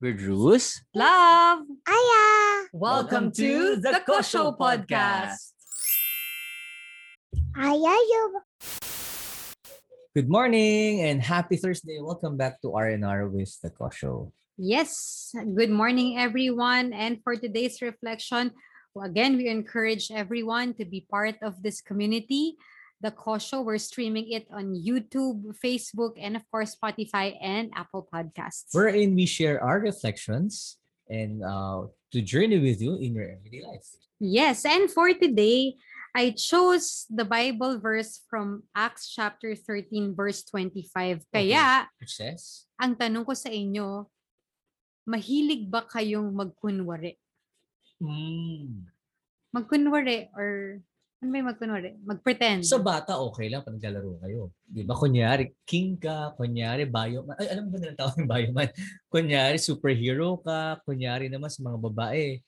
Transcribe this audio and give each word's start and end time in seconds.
We're 0.00 0.16
Drews. 0.16 0.80
Love! 0.96 1.60
Aya! 1.84 2.24
Welcome 2.72 3.28
to 3.36 3.76
the 3.76 4.00
Kosho 4.00 4.56
Podcast. 4.56 5.52
Aya 7.52 7.94
yung 8.08 8.32
Good 10.16 10.32
morning 10.32 11.04
and 11.04 11.20
happy 11.20 11.60
Thursday. 11.60 12.00
Welcome 12.00 12.40
back 12.40 12.64
to 12.64 12.72
RNR 12.72 13.28
with 13.28 13.52
the 13.60 13.68
Kosho. 13.68 14.32
Yes, 14.56 15.36
good 15.36 15.68
morning, 15.68 16.16
everyone. 16.16 16.96
And 16.96 17.20
for 17.20 17.36
today's 17.36 17.84
reflection, 17.84 18.56
again, 18.96 19.36
we 19.36 19.52
encourage 19.52 20.08
everyone 20.08 20.72
to 20.80 20.88
be 20.88 21.04
part 21.12 21.36
of 21.44 21.60
this 21.60 21.84
community. 21.84 22.56
The 23.00 23.10
Kosho, 23.10 23.64
we're 23.64 23.80
streaming 23.80 24.28
it 24.28 24.44
on 24.52 24.76
YouTube, 24.76 25.56
Facebook, 25.56 26.20
and 26.20 26.36
of 26.36 26.44
course, 26.52 26.76
Spotify 26.76 27.32
and 27.40 27.72
Apple 27.72 28.04
Podcasts. 28.12 28.76
Wherein 28.76 29.16
we 29.16 29.24
share 29.24 29.56
our 29.64 29.80
reflections 29.80 30.76
and 31.08 31.40
uh, 31.40 31.88
to 32.12 32.20
journey 32.20 32.60
with 32.60 32.76
you 32.84 33.00
in 33.00 33.16
your 33.16 33.24
everyday 33.24 33.64
life. 33.64 33.88
Yes, 34.20 34.68
and 34.68 34.92
for 34.92 35.08
today, 35.16 35.80
I 36.12 36.36
chose 36.36 37.08
the 37.08 37.24
Bible 37.24 37.80
verse 37.80 38.20
from 38.28 38.68
Acts 38.76 39.08
chapter 39.08 39.56
13, 39.56 40.12
verse 40.12 40.44
25. 40.44 41.24
Kaya, 41.32 41.88
Which 41.96 42.12
says, 42.20 42.68
ang 42.76 43.00
tanong 43.00 43.24
ko 43.24 43.32
sa 43.32 43.48
inyo, 43.48 44.12
mahilig 45.08 45.72
ba 45.72 45.88
kayong 45.88 46.36
magkunwari? 46.36 47.16
mm, 47.96 48.92
Magkunwari 49.56 50.28
or 50.36 50.84
ano 51.20 51.36
yung 51.36 51.48
magkunwari? 51.52 52.00
Magpretend. 52.00 52.64
sa 52.64 52.80
bata 52.80 53.20
okay 53.20 53.52
lang 53.52 53.60
pag 53.60 53.76
naglalaro 53.76 54.24
kayo. 54.24 54.56
Di 54.64 54.88
ba? 54.88 54.96
Kunyari, 54.96 55.52
king 55.68 56.00
ka. 56.00 56.32
Kunyari, 56.32 56.88
bioman. 56.88 57.36
Ay, 57.36 57.52
alam 57.52 57.68
mo 57.68 57.76
ba 57.76 57.78
nilang 57.78 57.98
tawag 58.00 58.16
yung 58.16 58.30
bioman? 58.30 58.68
Kunyari, 59.12 59.56
superhero 59.60 60.40
ka. 60.40 60.80
Kunyari 60.88 61.28
naman 61.28 61.52
sa 61.52 61.60
mga 61.60 61.76
babae, 61.76 62.40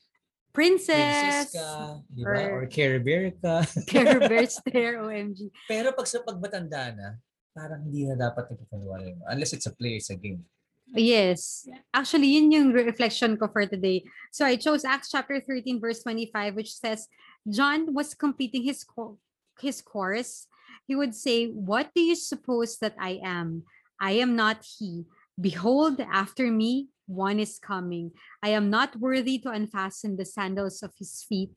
princess 0.52 1.52
princess. 1.52 1.52
ka. 1.52 2.00
Di 2.08 2.22
ba? 2.24 2.32
Or 2.48 2.64
or- 2.64 2.68
Care 2.68 3.00
Bear 3.00 3.32
ka. 3.36 3.60
Care 3.92 4.20
Bears 4.24 4.56
there, 4.68 5.00
OMG. 5.04 5.52
Pero 5.68 5.92
pag 5.92 6.08
sa 6.08 6.24
pagmatanda 6.24 6.92
na, 6.96 7.08
parang 7.52 7.84
hindi 7.84 8.08
na 8.08 8.16
dapat 8.16 8.52
nagkakunwari 8.56 9.16
mo. 9.20 9.28
Unless 9.28 9.52
it's 9.56 9.68
a 9.68 9.74
play, 9.76 10.00
it's 10.00 10.08
a 10.08 10.16
game. 10.16 10.44
Yes. 10.92 11.66
Actually, 11.94 12.36
yun 12.36 12.52
yung 12.52 12.68
reflection 12.72 13.36
ko 13.40 13.48
for 13.48 13.64
today. 13.64 14.04
So 14.30 14.44
I 14.44 14.56
chose 14.56 14.84
Acts 14.84 15.08
chapter 15.08 15.40
13, 15.40 15.80
verse 15.80 16.04
25, 16.04 16.54
which 16.54 16.76
says, 16.76 17.08
John 17.48 17.94
was 17.94 18.12
completing 18.12 18.64
his, 18.64 18.84
co- 18.84 19.16
his 19.60 19.80
course. 19.80 20.46
He 20.86 20.94
would 20.94 21.14
say, 21.14 21.48
What 21.48 21.90
do 21.94 22.02
you 22.02 22.16
suppose 22.16 22.76
that 22.78 22.94
I 23.00 23.20
am? 23.24 23.64
I 24.00 24.20
am 24.20 24.36
not 24.36 24.64
he. 24.64 25.04
Behold, 25.40 26.00
after 26.00 26.52
me, 26.52 26.88
one 27.06 27.40
is 27.40 27.58
coming. 27.58 28.12
I 28.42 28.50
am 28.50 28.68
not 28.68 28.96
worthy 28.96 29.38
to 29.40 29.50
unfasten 29.50 30.16
the 30.16 30.24
sandals 30.28 30.82
of 30.82 30.92
his 30.98 31.24
feet. 31.24 31.56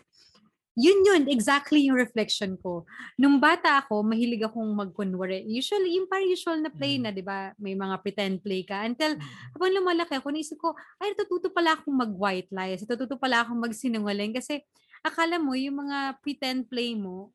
Yun 0.75 1.07
yun, 1.07 1.23
exactly 1.31 1.87
yung 1.87 1.95
reflection 1.95 2.59
ko. 2.59 2.83
Nung 3.15 3.39
bata 3.39 3.79
ako, 3.79 4.03
mahilig 4.03 4.43
akong 4.43 4.75
magkunwari. 4.75 5.47
Usually, 5.47 5.95
yung 5.95 6.11
parang 6.11 6.27
usual 6.27 6.59
na 6.59 6.67
play 6.67 6.99
Mm. 6.99 7.03
na, 7.07 7.09
di 7.15 7.23
ba? 7.23 7.55
May 7.55 7.79
mga 7.79 7.95
pretend 8.03 8.43
play 8.43 8.67
ka. 8.67 8.83
Until 8.83 9.15
habang 9.55 9.71
lumalaki 9.71 10.19
ako, 10.19 10.35
naisip 10.35 10.59
ko, 10.59 10.75
ay, 10.99 11.15
natututo 11.15 11.47
pala 11.55 11.79
akong 11.79 11.95
mag-white 11.95 12.51
lies. 12.51 12.83
Natututo 12.83 13.15
pala 13.15 13.47
akong 13.47 13.55
magsinungaling. 13.55 14.35
Kasi 14.35 14.67
akala 14.99 15.39
mo, 15.39 15.55
yung 15.55 15.87
mga 15.87 16.19
pretend 16.19 16.67
play 16.67 16.91
mo, 16.91 17.31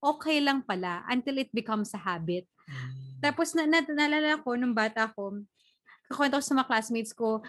okay 0.00 0.40
lang 0.40 0.64
pala 0.64 1.04
until 1.12 1.36
it 1.40 1.52
becomes 1.52 1.92
a 1.92 2.00
habit. 2.00 2.48
Tapos 3.20 3.52
na, 3.52 3.68
na, 3.68 3.84
naalala 3.84 4.40
ko, 4.40 4.56
nung 4.56 4.72
bata 4.72 5.12
ko, 5.12 5.36
kakwento 6.08 6.40
ko 6.40 6.44
sa 6.44 6.56
mga 6.56 6.68
classmates 6.68 7.12
ko, 7.12 7.40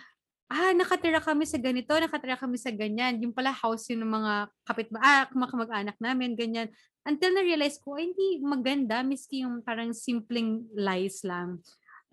ah, 0.49 0.71
nakatira 0.77 1.17
kami 1.21 1.43
sa 1.49 1.57
ganito, 1.57 1.93
nakatira 1.97 2.37
kami 2.37 2.57
sa 2.59 2.69
ganyan. 2.69 3.17
Yung 3.21 3.33
pala 3.33 3.49
house 3.49 3.89
yun 3.89 4.05
ng 4.05 4.11
mga 4.13 4.33
kapit, 4.65 4.87
ah, 5.01 5.25
mga 5.33 5.49
kamag-anak 5.51 5.97
namin, 5.97 6.37
ganyan. 6.37 6.69
Until 7.05 7.33
na-realize 7.33 7.81
ko, 7.81 7.97
ay, 7.97 8.13
hindi 8.13 8.41
maganda, 8.41 9.01
miski 9.01 9.45
yung 9.45 9.61
parang 9.65 9.93
simpleng 9.93 10.65
lies 10.73 11.25
lang. 11.25 11.61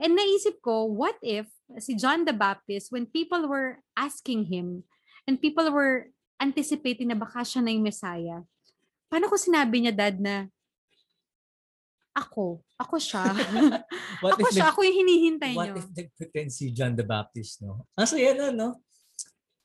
And 0.01 0.17
naisip 0.17 0.61
ko, 0.65 0.89
what 0.89 1.17
if 1.21 1.47
si 1.79 1.95
John 1.95 2.25
the 2.25 2.35
Baptist, 2.35 2.91
when 2.91 3.07
people 3.09 3.49
were 3.49 3.81
asking 3.97 4.49
him, 4.49 4.85
and 5.29 5.39
people 5.39 5.69
were 5.71 6.11
anticipating 6.43 7.13
na 7.13 7.19
baka 7.19 7.47
siya 7.47 7.63
na 7.63 7.71
yung 7.71 7.87
Messiah, 7.87 8.43
paano 9.07 9.29
ko 9.31 9.37
sinabi 9.39 9.85
niya, 9.85 9.95
Dad, 9.95 10.19
na 10.19 10.49
ako, 12.13 12.61
ako 12.77 12.97
siya. 13.01 13.25
What 14.25 14.33
ako 14.37 14.49
if 14.49 14.53
siya, 14.53 14.69
nag- 14.69 14.73
ako 14.77 14.81
yung 14.85 14.97
hinihintay 15.05 15.53
What 15.57 15.67
niyo. 15.73 15.75
if 15.81 15.89
nag-pretend 15.97 16.51
si 16.53 16.65
John 16.71 16.93
the 16.93 17.05
Baptist, 17.05 17.65
no? 17.65 17.89
Ang 17.97 18.09
saya 18.09 18.37
na, 18.37 18.53
no? 18.53 18.81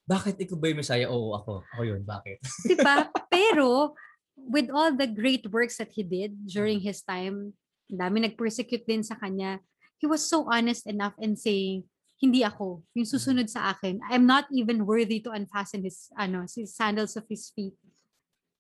Bakit 0.08 0.40
ikaw 0.40 0.56
ba 0.56 0.72
yung 0.72 0.80
Messiah? 0.80 1.12
Oo, 1.12 1.36
ako. 1.36 1.68
Ako 1.76 1.82
yun. 1.84 2.02
Bakit? 2.08 2.40
Diba? 2.64 3.12
Pero, 3.34 3.92
with 4.40 4.72
all 4.72 4.96
the 4.96 5.08
great 5.12 5.44
works 5.52 5.76
that 5.84 5.92
he 5.92 6.08
did 6.08 6.32
during 6.48 6.80
his 6.80 7.04
time, 7.04 7.52
dami 7.92 8.24
nag-persecute 8.24 8.88
din 8.88 9.04
sa 9.04 9.20
kanya, 9.20 9.60
he 10.00 10.08
was 10.08 10.24
so 10.24 10.48
honest 10.48 10.88
enough 10.88 11.16
in 11.20 11.36
saying, 11.36 11.84
hindi 12.18 12.42
ako, 12.42 12.82
yung 12.96 13.06
susunod 13.06 13.52
sa 13.52 13.76
akin. 13.76 14.00
I'm 14.08 14.26
not 14.26 14.48
even 14.50 14.88
worthy 14.88 15.20
to 15.28 15.36
unfasten 15.36 15.84
his, 15.84 16.08
ano, 16.16 16.48
his 16.48 16.72
sandals 16.74 17.20
of 17.20 17.28
his 17.28 17.52
feet. 17.52 17.76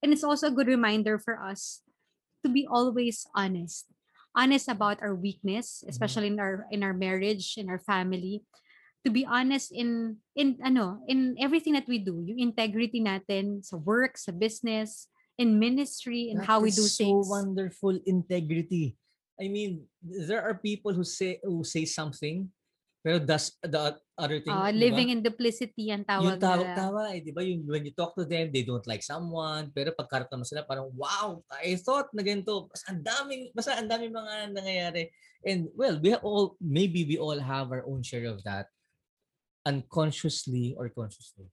And 0.03 0.13
it's 0.13 0.27
also 0.27 0.51
a 0.51 0.53
good 0.53 0.67
reminder 0.67 1.17
for 1.17 1.41
us 1.41 1.81
to 2.45 2.49
be 2.49 2.67
always 2.69 3.25
honest. 3.35 3.87
Honest 4.37 4.69
about 4.69 5.01
our 5.01 5.15
weakness, 5.15 5.83
especially 5.89 6.27
in 6.29 6.37
our 6.37 6.69
in 6.69 6.85
our 6.85 6.93
marriage, 6.93 7.57
in 7.57 7.69
our 7.69 7.81
family. 7.81 8.45
To 9.05 9.09
be 9.09 9.25
honest 9.25 9.73
in 9.73 10.21
in 10.37 10.61
ano, 10.61 11.01
in 11.09 11.33
everything 11.41 11.73
that 11.73 11.89
we 11.89 11.97
do, 11.97 12.21
yung 12.21 12.53
integrity 12.53 13.01
natin 13.01 13.65
sa 13.65 13.81
work, 13.81 14.19
sa 14.19 14.29
business, 14.29 15.09
in 15.41 15.57
ministry, 15.57 16.29
in 16.29 16.37
That 16.41 16.49
how 16.49 16.59
we 16.61 16.69
do 16.69 16.85
so 16.85 17.01
things. 17.01 17.29
wonderful 17.29 17.97
integrity. 18.05 18.97
I 19.41 19.49
mean, 19.49 19.85
there 20.01 20.41
are 20.41 20.57
people 20.57 20.93
who 20.93 21.05
say 21.05 21.41
who 21.41 21.65
say 21.65 21.85
something, 21.85 22.49
pero 23.05 23.17
does 23.21 23.53
the 23.61 23.97
other 24.17 24.41
thing, 24.41 24.49
Ah, 24.49 24.73
di 24.73 24.75
ba? 24.75 24.81
living 24.81 25.09
in 25.13 25.21
duplicity 25.21 25.93
ang 25.93 26.01
tawag 26.01 26.25
yung 26.25 26.41
tawag 26.41 26.67
nila. 26.67 26.75
tawa 26.75 27.01
eh, 27.13 27.21
di 27.21 27.31
ba? 27.31 27.41
Yung 27.45 27.61
when 27.69 27.85
you 27.85 27.93
talk 27.93 28.17
to 28.17 28.25
them, 28.25 28.49
they 28.49 28.65
don't 28.65 28.83
like 28.89 29.05
someone, 29.05 29.69
pero 29.69 29.93
pagkarap 29.93 30.27
naman 30.27 30.43
sila, 30.43 30.65
parang, 30.65 30.89
wow, 30.97 31.45
I 31.61 31.77
thought 31.77 32.09
na 32.17 32.25
ganito. 32.25 32.65
Basta 32.67 32.89
ang 32.91 33.05
daming, 33.05 33.53
basta 33.53 33.77
ang 33.77 33.85
daming 33.85 34.11
mga 34.11 34.33
nangyayari. 34.57 35.13
And 35.45 35.69
well, 35.77 36.01
we 36.01 36.17
all, 36.17 36.57
maybe 36.57 37.05
we 37.05 37.21
all 37.21 37.37
have 37.37 37.69
our 37.69 37.85
own 37.85 38.01
share 38.01 38.25
of 38.25 38.41
that, 38.43 38.73
unconsciously 39.63 40.73
or 40.73 40.89
consciously. 40.89 41.47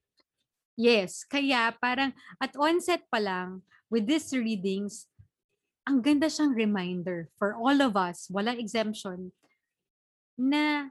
Yes, 0.75 1.23
kaya 1.23 1.71
parang 1.79 2.11
at 2.41 2.51
onset 2.59 3.07
pa 3.07 3.21
lang 3.21 3.63
with 3.87 4.09
these 4.09 4.33
readings, 4.35 5.07
ang 5.85 6.01
ganda 6.01 6.27
siyang 6.27 6.57
reminder 6.57 7.29
for 7.37 7.53
all 7.55 7.77
of 7.79 7.93
us, 7.95 8.27
walang 8.33 8.57
exemption, 8.57 9.31
na 10.35 10.89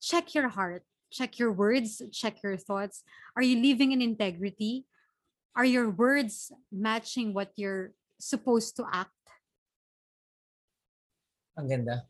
check 0.00 0.34
your 0.34 0.48
heart, 0.48 0.82
check 1.12 1.38
your 1.38 1.52
words, 1.52 2.02
check 2.10 2.42
your 2.42 2.56
thoughts. 2.56 3.04
Are 3.36 3.44
you 3.44 3.60
living 3.60 3.92
in 3.92 4.00
integrity? 4.00 4.88
Are 5.54 5.68
your 5.68 5.90
words 5.90 6.50
matching 6.72 7.34
what 7.36 7.52
you're 7.54 7.92
supposed 8.18 8.76
to 8.80 8.88
act? 8.88 9.12
Ang 11.60 11.68
ganda. 11.68 12.08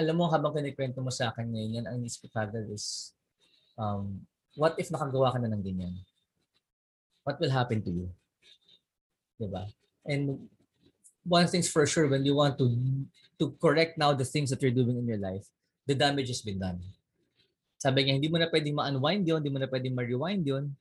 Alam 0.00 0.16
mo, 0.18 0.24
habang 0.26 0.56
kinikwento 0.56 0.98
mo 1.04 1.12
sa 1.12 1.30
akin 1.30 1.52
ngayon, 1.52 1.76
yan 1.78 1.86
ang 1.86 2.02
inisip 2.02 2.26
ko 2.32 2.42
is, 2.72 3.14
um, 3.78 4.26
what 4.58 4.74
if 4.80 4.90
nakagawa 4.90 5.30
ka 5.30 5.38
na 5.38 5.52
ng 5.52 5.62
ganyan? 5.62 5.94
What 7.22 7.38
will 7.38 7.52
happen 7.52 7.78
to 7.84 7.90
you? 7.90 8.08
Diba? 9.38 9.70
And 10.06 10.50
one 11.22 11.46
thing's 11.46 11.70
for 11.70 11.86
sure, 11.86 12.08
when 12.08 12.24
you 12.24 12.34
want 12.34 12.58
to 12.58 12.68
to 13.38 13.54
correct 13.58 13.98
now 13.98 14.14
the 14.14 14.26
things 14.26 14.50
that 14.50 14.62
you're 14.62 14.74
doing 14.74 14.98
in 14.98 15.06
your 15.06 15.18
life, 15.18 15.46
the 15.84 15.96
damage 15.96 16.28
has 16.28 16.40
been 16.40 16.58
done. 16.58 16.80
Sabi 17.78 18.08
niya, 18.08 18.16
hindi 18.16 18.32
mo 18.32 18.40
na 18.40 18.48
pwedeng 18.48 18.76
ma-unwind 18.80 19.28
yun, 19.28 19.38
hindi 19.44 19.52
mo 19.52 19.60
na 19.60 19.68
pwedeng 19.68 19.92
ma-rewind 19.92 20.44
yun, 20.44 20.72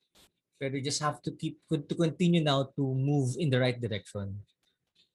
pero 0.55 0.79
you 0.79 0.83
just 0.83 1.03
have 1.03 1.19
to 1.19 1.35
keep, 1.35 1.59
to 1.67 1.95
continue 1.95 2.39
now 2.39 2.63
to 2.75 2.83
move 2.95 3.35
in 3.35 3.51
the 3.51 3.59
right 3.59 3.79
direction 3.79 4.31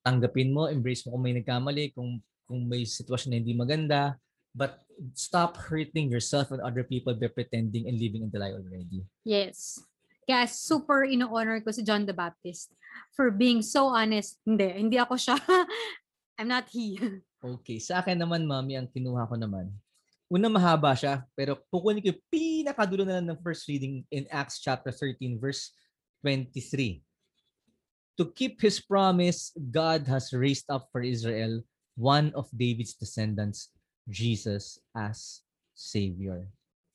tanggapin 0.09 0.57
mo, 0.57 0.73
embrace 0.73 1.05
mo 1.05 1.13
kung 1.13 1.25
may 1.29 1.37
nagkamali, 1.37 1.93
kung 1.93 2.17
kung 2.49 2.65
may 2.65 2.89
sitwasyon 2.89 3.29
na 3.29 3.39
hindi 3.45 3.53
maganda, 3.53 4.17
but 4.57 4.81
stop 5.13 5.61
hurting 5.69 6.09
yourself 6.09 6.49
and 6.49 6.65
other 6.65 6.81
people 6.81 7.13
by 7.13 7.29
pretending 7.29 7.85
and 7.85 8.01
living 8.01 8.25
in 8.25 8.33
the 8.33 8.41
lie 8.41 8.57
already. 8.57 9.05
Yes. 9.21 9.77
Kaya 10.25 10.49
super 10.49 11.05
ino-honor 11.05 11.61
ko 11.61 11.69
si 11.77 11.85
John 11.85 12.09
the 12.09 12.17
Baptist 12.17 12.73
for 13.13 13.29
being 13.29 13.61
so 13.61 13.93
honest. 13.93 14.41
Hindi, 14.49 14.81
hindi 14.81 14.97
ako 14.97 15.21
siya. 15.21 15.37
I'm 16.41 16.49
not 16.49 16.73
he. 16.73 16.97
Okay, 17.39 17.79
sa 17.79 18.03
akin 18.03 18.19
naman, 18.19 18.43
mami, 18.43 18.75
ang 18.75 18.91
kinuha 18.91 19.31
ko 19.31 19.39
naman. 19.39 19.71
Una 20.27 20.51
mahaba 20.51 20.93
siya, 20.93 21.23
pero 21.39 21.63
kukunin 21.71 22.03
ko 22.03 22.11
yung 22.13 22.25
pinakadulo 22.29 23.07
na 23.07 23.23
lang 23.23 23.31
ng 23.31 23.41
first 23.41 23.65
reading 23.71 24.03
in 24.11 24.27
Acts 24.29 24.59
chapter 24.59 24.91
13, 24.91 25.39
verse 25.39 25.73
23. 26.27 27.01
To 28.19 28.27
keep 28.35 28.59
his 28.59 28.83
promise, 28.83 29.55
God 29.55 30.05
has 30.11 30.35
raised 30.35 30.67
up 30.67 30.91
for 30.91 31.01
Israel 31.01 31.63
one 31.95 32.35
of 32.35 32.51
David's 32.51 32.99
descendants, 32.99 33.71
Jesus, 34.11 34.83
as 34.91 35.47
Savior. 35.79 36.43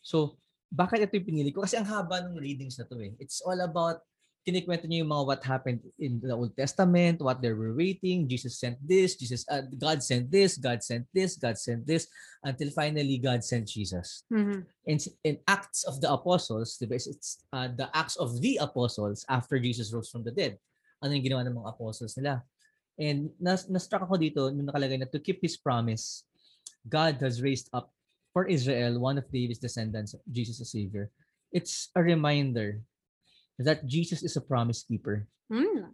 So, 0.03 0.35
bakit 0.67 1.07
ito 1.07 1.15
yung 1.15 1.29
pinili 1.31 1.49
ko? 1.55 1.63
Kasi 1.63 1.79
ang 1.79 1.87
haba 1.87 2.19
ng 2.19 2.35
readings 2.35 2.75
na 2.75 2.83
to 2.83 2.99
eh. 2.99 3.15
It's 3.15 3.39
all 3.39 3.59
about, 3.63 4.03
kinikwento 4.43 4.83
niya 4.85 5.07
yung 5.07 5.11
mga 5.15 5.25
what 5.25 5.41
happened 5.43 5.79
in 5.95 6.19
the 6.19 6.35
Old 6.35 6.51
Testament, 6.51 7.23
what 7.23 7.39
they 7.39 7.55
were 7.55 7.71
waiting, 7.71 8.27
Jesus 8.27 8.59
sent 8.59 8.75
this, 8.83 9.15
Jesus, 9.15 9.47
uh, 9.47 9.63
God 9.79 10.03
sent 10.03 10.27
this, 10.27 10.59
God 10.59 10.83
sent 10.83 11.07
this, 11.15 11.39
God 11.39 11.55
sent 11.55 11.87
this, 11.87 12.11
until 12.43 12.67
finally 12.75 13.17
God 13.17 13.39
sent 13.39 13.71
Jesus. 13.71 14.27
Mhm. 14.27 14.67
In, 14.85 14.97
in 15.23 15.35
Acts 15.47 15.87
of 15.87 16.03
the 16.03 16.11
Apostles, 16.11 16.75
it's- 16.83 17.07
it's 17.07 17.39
uh, 17.55 17.71
the 17.71 17.87
Acts 17.95 18.19
of 18.19 18.35
the 18.43 18.59
Apostles 18.59 19.23
after 19.31 19.55
Jesus 19.57 19.95
rose 19.95 20.11
from 20.11 20.27
the 20.27 20.31
dead. 20.35 20.59
Ano 20.99 21.15
yung 21.15 21.23
ginawa 21.23 21.47
ng 21.47 21.55
mga 21.55 21.71
apostles 21.79 22.15
nila? 22.19 22.43
And 22.99 23.31
nas, 23.39 23.65
na-struck 23.71 24.05
ako 24.05 24.19
dito 24.19 24.51
nung 24.51 24.67
nakalagay 24.69 24.99
na 24.99 25.09
to 25.09 25.23
keep 25.23 25.39
His 25.39 25.55
promise, 25.57 26.27
God 26.83 27.17
has 27.23 27.39
raised 27.39 27.71
up 27.71 27.89
for 28.35 28.43
Israel 28.45 28.99
one 28.99 29.15
of 29.15 29.25
David's 29.31 29.61
descendants, 29.61 30.15
Jesus 30.27 30.59
the 30.59 30.67
Savior. 30.67 31.07
It's 31.53 31.89
a 31.95 32.01
reminder 32.03 32.83
that 33.59 33.85
Jesus 33.85 34.23
is 34.23 34.35
a 34.35 34.41
promise 34.41 34.83
keeper. 34.83 35.27
Mm. 35.51 35.93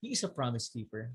He 0.00 0.12
is 0.12 0.22
a 0.24 0.28
promise 0.28 0.68
keeper. 0.68 1.10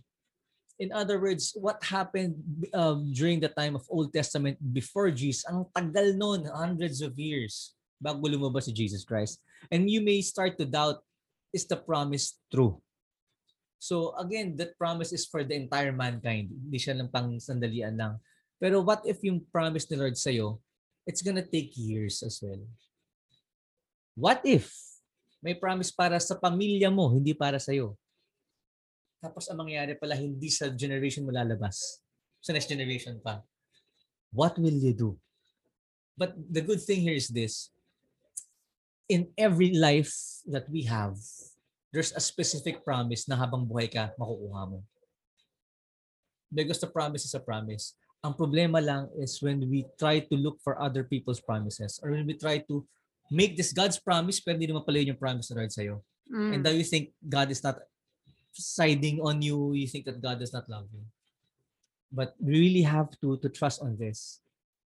In 0.79 0.91
other 0.91 1.21
words, 1.21 1.53
what 1.55 1.83
happened 1.83 2.35
um, 2.73 3.13
during 3.13 3.39
the 3.39 3.53
time 3.53 3.75
of 3.75 3.85
Old 3.89 4.11
Testament 4.11 4.57
before 4.73 5.11
Jesus, 5.13 5.45
ang 5.45 5.69
tagal 5.69 6.17
nun, 6.17 6.49
hundreds 6.49 7.01
of 7.05 7.13
years, 7.15 7.77
bago 8.01 8.25
lumabas 8.25 8.65
si 8.67 8.73
Jesus 8.73 9.05
Christ. 9.05 9.39
And 9.71 9.87
you 9.87 10.01
may 10.01 10.19
start 10.19 10.57
to 10.57 10.65
doubt, 10.65 11.05
is 11.53 11.69
the 11.69 11.77
promise 11.77 12.41
true? 12.51 12.81
So 13.77 14.15
again, 14.17 14.57
that 14.57 14.79
promise 14.79 15.13
is 15.13 15.27
for 15.27 15.43
the 15.43 15.55
entire 15.55 15.93
mankind. 15.93 16.51
Hindi 16.51 16.79
siya 16.79 16.97
lang 16.97 17.11
pang 17.13 17.37
sandalian 17.39 17.95
lang. 17.95 18.17
Pero 18.57 18.81
what 18.81 19.03
if 19.05 19.21
yung 19.23 19.43
promise 19.51 19.87
ni 19.91 19.99
Lord 19.99 20.17
sa'yo, 20.17 20.59
it's 21.05 21.21
gonna 21.21 21.45
take 21.45 21.75
years 21.75 22.23
as 22.23 22.39
well. 22.41 22.63
What 24.15 24.41
if 24.47 24.71
may 25.43 25.59
promise 25.59 25.91
para 25.91 26.15
sa 26.23 26.39
pamilya 26.39 26.87
mo, 26.87 27.11
hindi 27.11 27.35
para 27.35 27.59
sa'yo? 27.59 27.99
Tapos 29.19 29.51
ang 29.51 29.59
mangyayari 29.59 29.99
pala, 29.99 30.15
hindi 30.15 30.47
sa 30.47 30.71
generation 30.71 31.27
mo 31.27 31.35
lalabas. 31.35 31.99
Sa 32.39 32.55
next 32.55 32.71
generation 32.71 33.19
pa. 33.19 33.43
What 34.31 34.55
will 34.55 34.79
you 34.79 34.95
do? 34.95 35.19
But 36.15 36.39
the 36.39 36.63
good 36.63 36.79
thing 36.79 37.03
here 37.03 37.19
is 37.19 37.27
this. 37.27 37.67
In 39.11 39.35
every 39.35 39.75
life 39.75 40.15
that 40.47 40.71
we 40.71 40.87
have, 40.87 41.19
there's 41.91 42.15
a 42.15 42.23
specific 42.23 42.79
promise 42.87 43.27
na 43.27 43.35
habang 43.35 43.67
buhay 43.67 43.91
ka, 43.91 44.15
makukuha 44.15 44.63
mo. 44.71 44.79
Because 46.47 46.79
the 46.79 46.87
promise 46.87 47.27
is 47.27 47.35
a 47.35 47.43
promise. 47.43 47.99
Ang 48.23 48.39
problema 48.39 48.79
lang 48.79 49.11
is 49.19 49.43
when 49.43 49.59
we 49.67 49.83
try 49.99 50.23
to 50.23 50.35
look 50.39 50.55
for 50.63 50.79
other 50.79 51.03
people's 51.03 51.43
promises 51.43 51.99
or 51.99 52.15
when 52.15 52.23
we 52.23 52.39
try 52.39 52.63
to 52.63 52.87
make 53.33 53.57
this 53.57 53.73
God's 53.73 53.97
promise 53.97 54.37
pero 54.37 54.53
hindi 54.53 54.69
naman 54.69 54.85
pala 54.85 55.01
yun 55.01 55.17
yung 55.17 55.21
promise 55.21 55.49
na 55.49 55.65
Lord 55.65 55.73
sa'yo. 55.73 56.05
Mm. 56.29 56.51
And 56.53 56.61
now 56.61 56.73
you 56.73 56.85
think 56.85 57.17
God 57.25 57.49
is 57.49 57.65
not 57.65 57.81
siding 58.53 59.17
on 59.25 59.41
you. 59.41 59.73
You 59.73 59.89
think 59.89 60.05
that 60.05 60.21
God 60.21 60.37
does 60.37 60.53
not 60.53 60.69
love 60.69 60.85
you. 60.93 61.01
But 62.13 62.37
we 62.37 62.69
really 62.69 62.85
have 62.85 63.09
to 63.25 63.41
to 63.41 63.49
trust 63.49 63.81
on 63.81 63.97
this. 63.97 64.37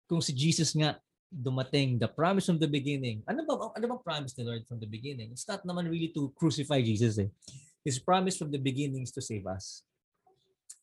Kung 0.07 0.23
si 0.23 0.31
Jesus 0.31 0.71
nga 0.79 1.03
dumating, 1.27 1.99
the 1.99 2.07
promise 2.07 2.47
from 2.47 2.63
the 2.63 2.71
beginning. 2.71 3.27
Ano 3.27 3.43
ba 3.43 3.75
ano 3.75 3.85
bang 3.85 4.03
promise 4.07 4.33
ni 4.39 4.47
Lord 4.47 4.63
from 4.71 4.79
the 4.79 4.87
beginning? 4.87 5.35
It's 5.35 5.47
not 5.51 5.67
naman 5.67 5.91
really 5.91 6.15
to 6.15 6.31
crucify 6.39 6.79
Jesus 6.79 7.19
eh. 7.19 7.31
His 7.83 7.99
promise 7.99 8.39
from 8.39 8.55
the 8.55 8.63
beginning 8.63 9.03
is 9.03 9.15
to 9.15 9.23
save 9.23 9.47
us. 9.47 9.83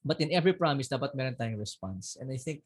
But 0.04 0.20
in 0.20 0.36
every 0.36 0.52
promise, 0.52 0.92
dapat 0.92 1.16
meron 1.16 1.40
tayong 1.40 1.60
response. 1.60 2.20
And 2.20 2.28
I 2.28 2.36
think 2.36 2.60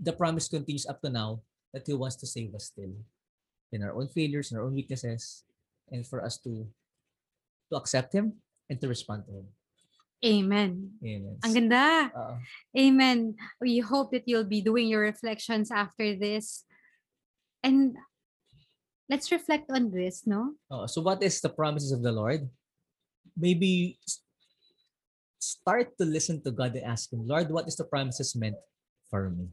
the 0.00 0.16
promise 0.16 0.48
continues 0.48 0.88
up 0.88 1.04
to 1.04 1.12
now 1.12 1.44
that 1.76 1.84
He 1.84 1.92
wants 1.92 2.16
to 2.24 2.26
save 2.28 2.56
us 2.56 2.72
still. 2.72 2.96
In 3.74 3.82
our 3.82 3.90
own 3.90 4.06
failures, 4.06 4.54
in 4.54 4.56
our 4.56 4.64
own 4.70 4.78
weaknesses, 4.78 5.42
and 5.90 6.06
for 6.06 6.22
us 6.22 6.38
to 6.46 6.62
to 7.70 7.74
accept 7.74 8.14
Him 8.14 8.38
and 8.70 8.78
to 8.78 8.86
respond 8.86 9.26
to 9.26 9.42
Him. 9.42 9.46
Amen. 10.24 10.94
Amen. 11.02 11.36
Ang 11.42 11.52
ganda. 11.52 12.08
Oo. 12.14 12.34
Amen. 12.72 13.34
We 13.60 13.82
hope 13.82 14.14
that 14.14 14.24
you'll 14.24 14.48
be 14.48 14.62
doing 14.62 14.86
your 14.86 15.02
reflections 15.02 15.68
after 15.74 16.16
this. 16.16 16.64
And 17.60 17.98
let's 19.10 19.28
reflect 19.28 19.68
on 19.68 19.90
this, 19.90 20.24
no? 20.24 20.56
Oo. 20.72 20.86
so 20.86 21.02
what 21.02 21.20
is 21.20 21.42
the 21.42 21.52
promises 21.52 21.92
of 21.92 22.00
the 22.00 22.14
Lord? 22.14 22.48
Maybe 23.36 23.98
start 25.42 25.92
to 26.00 26.06
listen 26.08 26.40
to 26.46 26.54
God 26.54 26.72
and 26.72 26.88
ask 26.88 27.12
Him, 27.12 27.26
Lord, 27.26 27.50
what 27.50 27.68
is 27.68 27.76
the 27.76 27.84
promises 27.84 28.32
meant 28.32 28.56
for 29.10 29.28
me? 29.28 29.52